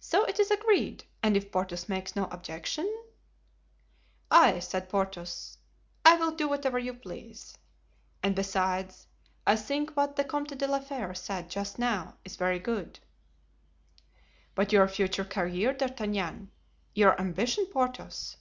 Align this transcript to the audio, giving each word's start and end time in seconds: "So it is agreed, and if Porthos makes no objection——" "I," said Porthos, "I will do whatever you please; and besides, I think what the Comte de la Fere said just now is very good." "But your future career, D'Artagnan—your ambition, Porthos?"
"So 0.00 0.24
it 0.24 0.40
is 0.40 0.50
agreed, 0.50 1.04
and 1.22 1.36
if 1.36 1.52
Porthos 1.52 1.88
makes 1.88 2.16
no 2.16 2.24
objection——" 2.32 2.92
"I," 4.28 4.58
said 4.58 4.88
Porthos, 4.88 5.56
"I 6.04 6.16
will 6.16 6.32
do 6.32 6.48
whatever 6.48 6.80
you 6.80 6.92
please; 6.92 7.56
and 8.24 8.34
besides, 8.34 9.06
I 9.46 9.54
think 9.54 9.92
what 9.92 10.16
the 10.16 10.24
Comte 10.24 10.58
de 10.58 10.66
la 10.66 10.80
Fere 10.80 11.14
said 11.14 11.48
just 11.48 11.78
now 11.78 12.16
is 12.24 12.34
very 12.34 12.58
good." 12.58 12.98
"But 14.56 14.72
your 14.72 14.88
future 14.88 15.24
career, 15.24 15.72
D'Artagnan—your 15.72 17.20
ambition, 17.20 17.66
Porthos?" 17.66 18.38